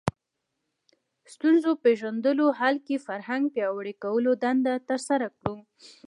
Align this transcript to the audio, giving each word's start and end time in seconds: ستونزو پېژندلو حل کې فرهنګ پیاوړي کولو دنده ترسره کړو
ستونزو 1.33 1.71
پېژندلو 1.83 2.47
حل 2.59 2.75
کې 2.87 2.95
فرهنګ 3.05 3.43
پیاوړي 3.55 3.93
کولو 4.03 4.31
دنده 4.43 4.73
ترسره 4.89 5.27
کړو 5.37 5.55